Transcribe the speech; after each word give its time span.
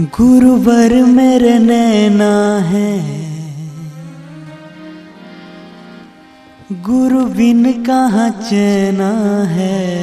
गुरुवर 0.00 0.92
मेरे 0.94 1.58
नैना 1.58 2.58
है। 2.58 3.00
गुरु 6.72 7.24
बिन 7.24 7.84
कहाँ 7.84 8.30
चैना 8.30 9.44
है? 9.44 9.94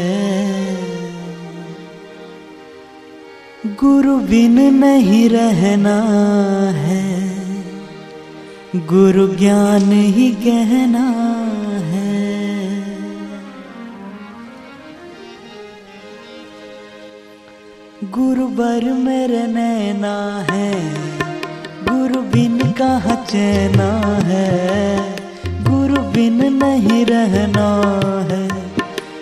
गुरु 3.66 4.18
बिन 4.20 4.74
नहीं 4.74 5.30
रहना 5.30 6.04
है। 6.72 7.28
गुरु 8.76 9.36
ज्ञान 9.36 9.92
ही 9.92 10.32
कहना 10.32 11.06
है। 11.80 12.31
गुरु 18.12 18.48
बर 18.48 18.94
मेरे 18.94 19.48
नैना 19.48 20.46
है। 20.52 20.94
गुरु 21.90 22.22
बिन 22.22 22.72
कहाँ 22.72 23.16
चैना 23.16 24.18
है। 24.24 25.00
गुरु 25.46 26.02
बिन 26.02 26.54
नहीं 26.54 27.06
रहना 27.06 27.68
है। 28.32 28.48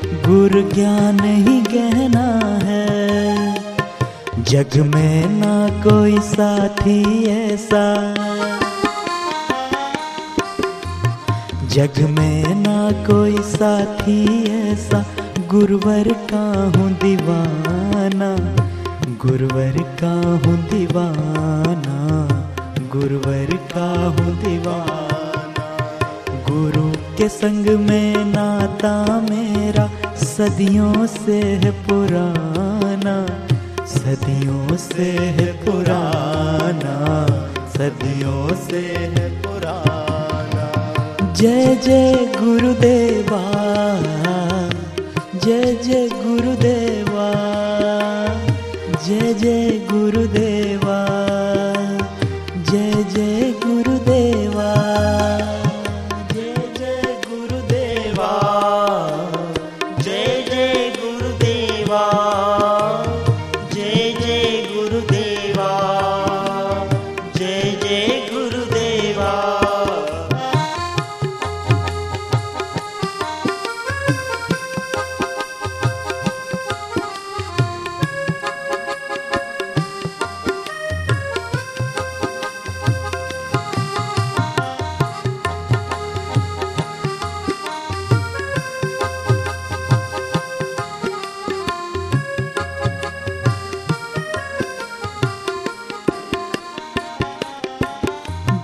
गुरु 0.06 0.62
ज्ञान 0.62 1.20
ही 1.20 1.62
गहना 1.62 2.40
है। 2.64 3.56
जग 4.44 4.70
में 4.78 5.30
ना 5.30 5.84
कोई 5.84 6.20
साथी 6.20 7.26
ऐसा। 7.26 8.14
जग 11.68 12.10
में 12.10 12.56
ना 12.56 12.92
कोई 12.92 13.38
साथी 13.38 14.44
ऐसा। 14.62 15.06
गुरुवर 15.48 16.14
का 16.14 16.72
हूँ 16.78 16.92
दीवाना। 16.92 18.49
गुरुवर 19.22 19.74
का 20.02 20.12
हूँ 20.12 20.70
दीवाना, 20.70 21.96
गुरुवर 22.90 23.48
का 23.72 23.88
हूँ 24.06 24.36
दीवाना। 24.44 25.66
गुरु 26.50 26.92
के 27.18 27.30
संग 27.30 27.68
में 27.80 28.26
नाता 28.26 28.94
मेरा, 29.22 29.90
सदियों 30.16 31.06
से 31.08 31.42
है 31.42 31.72
पुराना। 31.72 33.16
सदियों 33.86 34.78
से 34.78 35.12
है 35.12 35.52
पुराना, 35.66 36.96
सदियों 37.78 38.56
से 38.56 38.82
है 39.16 39.42
पुराना। 39.42 40.72
जय 41.34 41.76
जय 41.76 42.34
गुरुदेवा, 42.40 43.44
जय 45.46 45.76
जय 45.84 46.10
गुरुदेवा। 46.10 47.09
जय 49.10 49.34
जय 49.34 49.70
गुरुदेवा। 49.92 50.79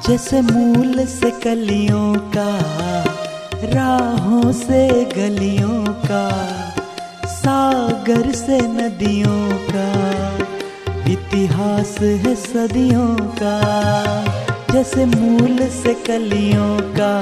जैसे 0.09 0.41
मूल 0.41 1.05
से 1.05 1.31
कलियों 1.31 2.13
का, 2.15 2.59
राहों 3.63 4.51
से 4.51 5.05
गलियों 5.05 5.85
का, 5.85 6.29
सागर 7.27 8.31
से 8.31 8.57
नदियों 8.61 9.49
का, 9.57 9.87
इतिहास 11.11 11.97
है 12.01 12.35
सदियों 12.35 13.15
का। 13.15 13.55
जैसे 14.73 15.05
मूल 15.05 15.57
से 15.57 15.93
कलियों 15.93 16.79
का, 16.79 17.21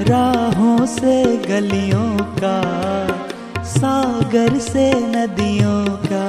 राहों 0.00 0.86
से 0.86 1.36
गलियों 1.36 2.18
का, 2.18 2.58
सागर 3.62 4.58
से 4.58 4.92
नदियों 4.94 5.84
का, 5.86 6.26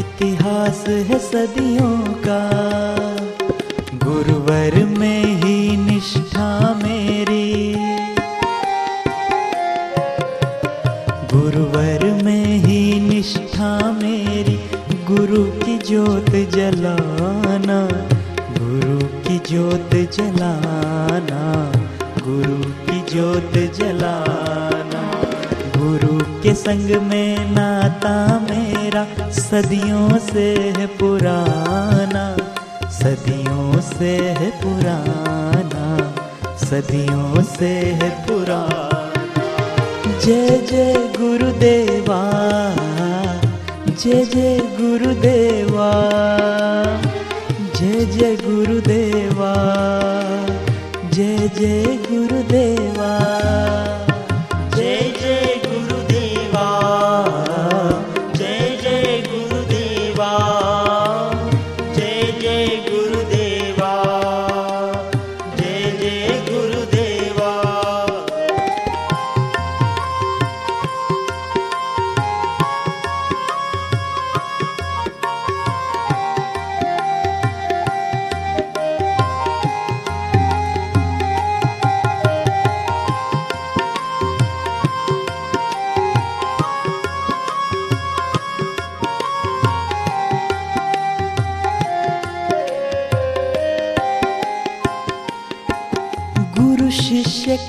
इतिहास 0.00 0.84
है 0.88 1.18
सदियों 1.18 1.98
का। 1.98 3.07
गुरुवर 4.08 4.98
में 4.98 5.24
ही 5.24 5.76
निष्ठा 5.76 6.74
मेरी। 6.82 7.74
गुरुवर 11.34 12.22
में 12.24 12.44
ही 12.44 13.00
निष्ठा 13.00 13.92
मेरी। 13.92 14.70
गुरु 15.04 15.44
की 15.44 15.78
ज्योत 15.78 16.30
जलाना, 16.30 17.88
गुरु 18.58 18.98
की 18.98 19.38
ज्योत 19.38 19.90
जलाना, 19.90 21.72
गुरु 22.24 22.56
की 22.64 23.12
ज्योत 23.12 23.74
जलाना। 23.74 25.12
गुरु 25.76 26.42
के 26.42 26.54
संग 26.54 27.02
में 27.02 27.50
नाता 27.50 28.46
मेरा, 28.50 29.30
सदियों 29.30 30.18
से 30.18 30.74
है 30.78 30.86
पुराना। 30.86 32.37
सदियों 32.98 33.80
से 33.80 34.12
है 34.38 34.50
पुराना, 34.62 35.84
सदियों 36.56 37.42
से 37.42 37.68
है 38.00 38.08
पुराना। 38.26 38.88
जय 40.24 40.48
जय 40.70 40.94
गुरुदेवा, 41.18 42.18
जय 43.88 44.24
जय 44.24 44.58
गुरुदेवा, 44.80 45.90
जय 47.76 48.04
जय 48.06 48.36
गुरुदेवा, 48.36 49.52
जय 51.12 51.48
जय 51.58 51.98
गुरुदेवा। 52.10 53.12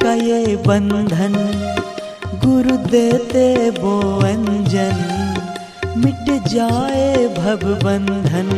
का 0.01 0.13
ये 0.13 0.55
बंधन, 0.55 1.35
गुरु 2.45 2.75
देते 2.87 3.69
वो 3.69 3.99
अंजन। 4.19 4.97
मिट 5.97 6.47
जाए 6.47 7.27
भव 7.27 7.67
बंधन 7.83 8.49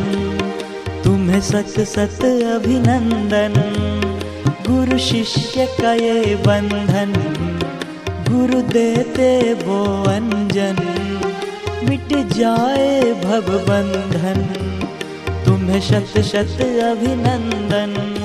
तुम्हें 1.04 1.40
सत 1.40 1.80
सत 1.80 2.24
अभिनंदन। 2.54 3.54
गुरु 4.68 4.98
शिष्य 4.98 5.66
का 5.80 5.92
ये 5.94 6.34
बंधन, 6.46 7.12
गुरु 8.30 8.60
देते 8.62 9.30
वो 9.54 9.82
अंजन। 10.08 10.76
मिट 11.88 12.12
जाए 12.28 13.12
भव 13.14 13.52
बंधन 13.68 14.42
तुम्हें 15.46 15.80
शत 15.80 16.20
शत 16.22 16.58
अभिनंदन। 16.84 18.21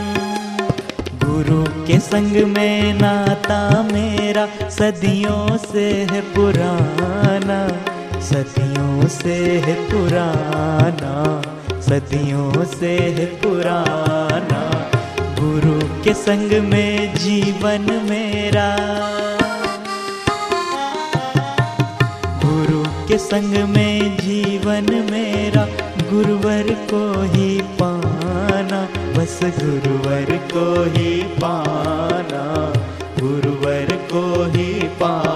गुरु 1.29 1.85
के 1.85 2.00
संग 2.00 2.56
में 2.57 2.94
नाता 2.94 3.83
मेरा, 3.83 4.69
सदियों 4.69 5.57
से 5.57 6.07
है 6.12 6.21
पुराना। 6.21 7.68
सदियों 8.21 9.07
से 9.07 9.35
है 9.35 9.74
पुराना, 9.74 11.41
सदियों 11.81 12.65
से 12.65 12.97
है 12.97 13.25
पुराना। 13.25 14.91
गुरु 15.39 16.03
के 16.03 16.13
संग 16.13 16.63
में 16.63 17.15
जीवन 17.15 18.07
मेरा। 18.09 18.77
गुरु 22.45 23.07
के 23.07 23.18
संग 23.18 23.69
में 23.69 24.18
जीवन 24.18 25.07
मेरा, 25.12 25.68
गुरुवर 26.12 26.63
को 26.63 27.21
ही 27.24 27.62
पाना। 27.62 28.87
बस 29.17 29.39
गुरुवर 29.43 30.25
को 30.51 30.65
ही 30.97 31.21
पाना 31.41 32.43
गुरुवर 33.19 33.95
को 34.11 34.23
ही 34.57 34.73
पाना। 34.99 35.26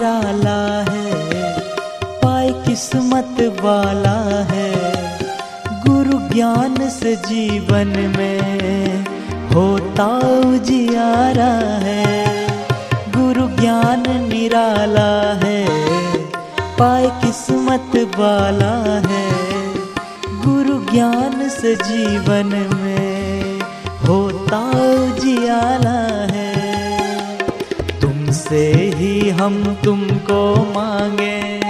निराला 0.00 0.60
है 0.90 1.60
पाए 2.22 2.52
किस्मत 2.66 3.40
वाला 3.62 4.14
है। 4.50 4.70
गुरु 5.86 6.18
ज्ञान 6.28 6.76
से 6.88 7.14
जीवन 7.16 7.92
में 8.16 9.04
होता 9.54 10.06
उजियारा 10.38 11.52
है। 11.84 12.46
गुरु 13.16 13.46
ज्ञान 13.60 14.02
निराला 14.08 15.10
है 15.44 15.58
पाए 16.78 17.06
किस्मत 17.24 17.92
वाला 18.18 18.74
है। 19.08 19.28
गुरु 20.46 20.78
ज्ञान 20.92 21.48
से 21.48 21.74
जीवन 21.74 22.52
में 22.74 23.60
होता 24.08 24.62
उजियाला 24.94 26.09
हम 29.28 29.76
तुमको 29.84 30.56
मांगे। 30.74 31.60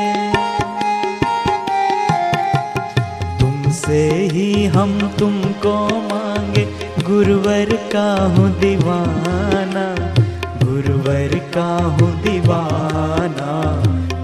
तुमसे 3.41 4.29
ही 4.33 4.65
हम 4.65 5.17
तुमको 5.19 5.89
मांगे। 5.89 6.65
गुरुवर 7.03 7.77
का 7.93 8.25
हूँ 8.25 8.61
दीवाना, 8.61 9.95
गुरुवर 10.67 11.39
का 11.39 11.85
हूँ 11.85 12.23
दीवाना, 12.23 13.83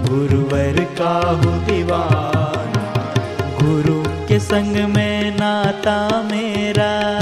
गुरुवर 0.09 0.83
का 0.83 1.29
हूँ 1.29 1.65
दीवाना। 1.65 3.13
गुरु 3.61 4.27
के 4.27 4.39
संग 4.39 4.95
में 4.95 5.37
नाता 5.37 6.23
मेरा। 6.31 7.17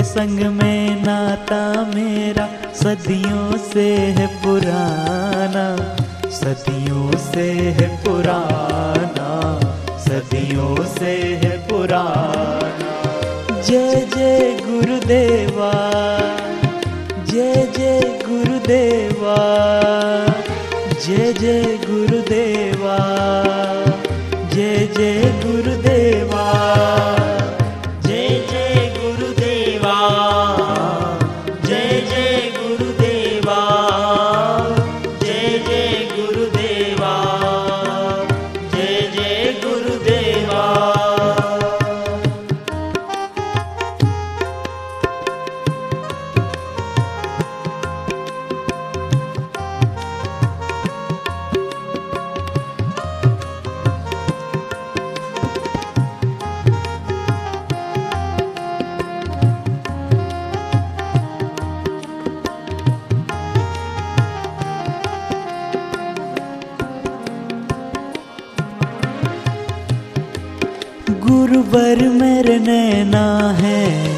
संग 0.00 0.40
में 0.40 0.79
नाता 1.02 1.62
मेरा 1.94 2.46
सदियों 2.74 3.58
से 3.58 3.86
है 4.18 4.26
पुराना, 4.42 5.64
सदियों 6.30 7.10
से 7.18 7.46
है 7.78 7.88
पुराना, 8.04 9.28
सदियों 9.98 10.74
से 10.94 11.12
है 11.42 11.56
पुराना। 11.68 12.92
जय 13.62 14.06
जय 14.16 14.56
गुरुदेवा, 14.60 15.72
जय 17.24 17.54
जय 17.76 18.00
गुरुदेवा, 18.24 19.36
जय 21.06 21.32
जय 21.32 21.78
गुरुदेवा। 21.86 22.59
गुरुवर 71.70 72.08
मेरे 72.08 72.58
नैना 72.58 73.54
है। 73.58 74.08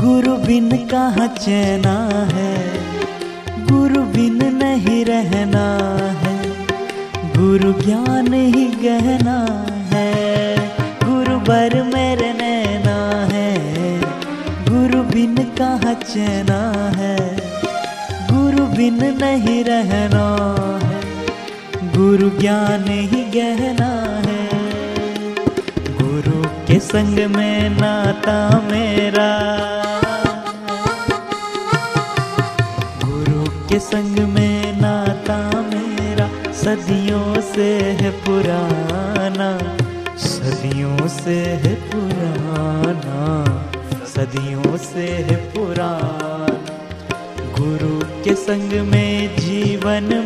गुरु 0.00 0.36
बिन 0.36 0.70
कहाँ 0.70 1.26
चैना 1.26 2.10
है? 2.34 2.56
गुरु 3.66 4.02
बिन 4.02 4.38
नहीं 4.56 5.04
रहना 5.04 5.64
है। 6.12 6.36
गुरु 7.36 7.72
ज्ञान 7.72 8.34
ही 8.34 8.64
गहना 8.66 9.64
है। 9.92 10.56
गुरु 11.04 11.38
बर 11.38 11.82
मेरे 11.82 12.32
नैना 12.32 13.26
है। 13.32 13.48
गुरु 14.68 15.02
बिन 15.02 15.34
कहाँ 15.34 15.94
चैना 15.94 16.90
है? 16.96 17.36
गुरु 18.32 18.66
बिन 18.66 19.18
नहीं 19.20 19.64
रहना 19.64 20.26
है। 20.84 21.00
गुरु 21.96 22.30
ज्ञान 22.40 22.84
ही 22.88 23.40
गहना 23.40 24.20
है। 24.30 24.39
के 26.70 26.80
संग 26.80 27.36
में 27.36 27.70
नाता 27.70 28.62
मेरा। 28.70 29.30
गुरु 33.04 33.68
के 33.68 33.78
संग 33.78 34.18
में 34.18 34.80
नाता 34.80 35.60
मेरा। 35.60 36.52
सदियों 36.52 37.40
से 37.40 37.80
है 37.80 38.10
पुराना, 38.10 39.76
सदियों 40.18 41.08
से 41.08 41.40
है 41.40 41.74
पुराना, 41.74 43.46
सदियों 44.06 44.76
से 44.76 45.06
है 45.06 45.36
पुराना। 45.36 46.46
गुरु 47.58 48.24
के 48.24 48.34
संग 48.34 48.72
में 48.72 49.36
जीवन 49.36 50.19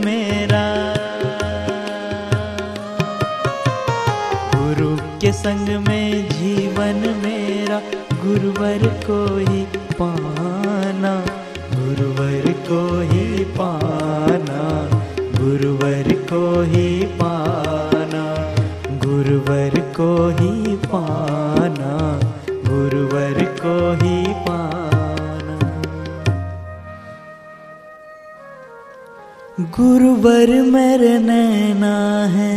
को 19.96 20.28
ही 20.28 20.76
पाना, 20.76 21.90
गुरुवर 22.68 23.36
को 23.60 23.74
ही 23.94 24.16
पाना। 24.44 25.58
गुरुवर 29.76 30.50
मेरे 30.70 31.18
नैना 31.18 31.94
है 32.26 32.56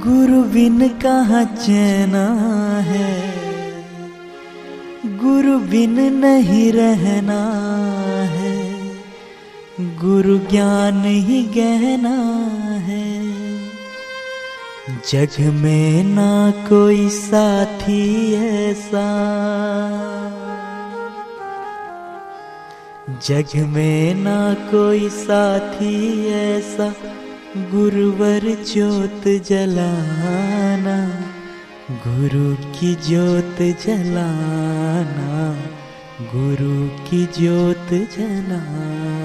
गुरु 0.00 0.42
बिन 0.44 0.88
कहाँ 0.88 1.44
चैना 1.44 2.26
है? 2.80 3.08
गुरु 5.18 5.58
बिन 5.70 6.00
नहीं 6.14 6.72
रहना 6.72 7.40
है, 8.32 8.54
गुरु 9.96 10.38
ज्ञान 10.50 11.04
ही 11.04 11.42
गहना 11.56 12.14
जग 14.88 15.40
में 15.40 16.04
ना 16.04 16.50
कोई 16.50 17.08
साथी 17.08 18.34
ऐसा। 18.34 19.06
जग 23.28 23.44
में 23.56 24.14
ना 24.14 24.54
कोई 24.54 25.08
साथी 25.08 26.26
ऐसा। 26.28 26.94
गुरुवर 27.56 28.64
ज्योत 28.72 29.42
जलाना, 29.44 31.24
गुरु 31.90 32.54
की 32.54 32.94
ज्योत 32.94 33.56
जलाना, 33.86 35.56
गुरु 36.20 36.88
की 36.88 37.24
ज्योत 37.24 37.88
जलाना। 38.18 39.23